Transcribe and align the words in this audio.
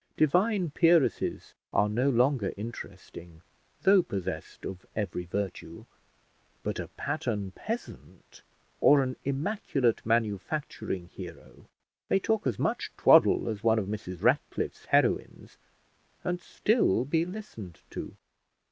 Divine 0.17 0.71
peeresses 0.71 1.53
are 1.71 1.87
no 1.87 2.09
longer 2.09 2.53
interesting, 2.57 3.43
though 3.83 4.01
possessed 4.01 4.65
of 4.65 4.83
every 4.95 5.25
virtue; 5.27 5.85
but 6.63 6.79
a 6.79 6.87
pattern 6.87 7.51
peasant 7.51 8.41
or 8.79 9.03
an 9.03 9.15
immaculate 9.25 10.03
manufacturing 10.03 11.05
hero 11.09 11.67
may 12.09 12.17
talk 12.17 12.47
as 12.47 12.57
much 12.57 12.91
twaddle 12.97 13.47
as 13.47 13.63
one 13.63 13.77
of 13.77 13.85
Mrs 13.85 14.23
Ratcliffe's 14.23 14.85
heroines, 14.85 15.59
and 16.23 16.41
still 16.41 17.05
be 17.05 17.23
listened 17.23 17.81
to. 17.91 18.15